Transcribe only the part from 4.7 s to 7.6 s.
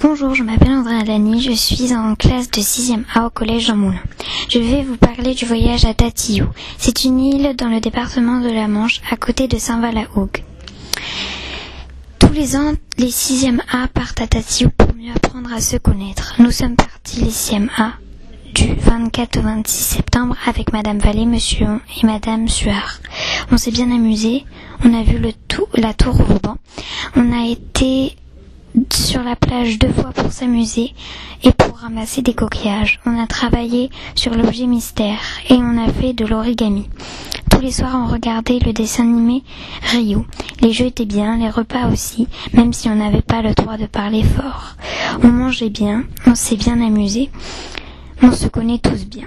vous parler du voyage à Tatillou. C'est une île